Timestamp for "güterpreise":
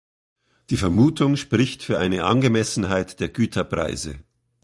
3.29-4.15